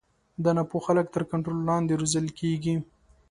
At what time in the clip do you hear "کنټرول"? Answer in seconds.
1.31-1.59